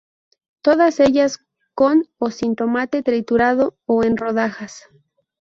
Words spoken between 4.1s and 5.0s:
rodajas.